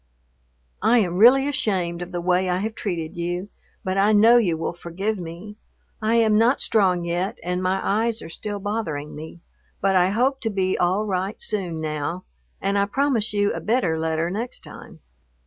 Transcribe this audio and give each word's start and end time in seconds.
I 0.81 0.97
am 0.97 1.17
really 1.17 1.47
ashamed 1.47 2.01
of 2.01 2.11
the 2.11 2.21
way 2.21 2.49
I 2.49 2.57
have 2.57 2.73
treated 2.73 3.15
you, 3.15 3.49
but 3.83 3.99
I 3.99 4.13
know 4.13 4.37
you 4.37 4.57
will 4.57 4.73
forgive 4.73 5.19
me. 5.19 5.57
I 6.01 6.15
am 6.15 6.39
not 6.39 6.59
strong 6.59 7.03
yet, 7.05 7.37
and 7.43 7.61
my 7.61 7.79
eyes 7.83 8.23
are 8.23 8.27
still 8.29 8.57
bothering 8.59 9.15
me, 9.15 9.41
but 9.79 9.95
I 9.95 10.09
hope 10.09 10.41
to 10.41 10.49
be 10.49 10.75
all 10.75 11.05
right 11.05 11.39
soon 11.39 11.79
now, 11.81 12.23
and 12.59 12.79
I 12.79 12.85
promise 12.85 13.31
you 13.31 13.53
a 13.53 13.59
better 13.59 13.99
letter 13.99 14.31
next 14.31 14.61
time. 14.61 15.01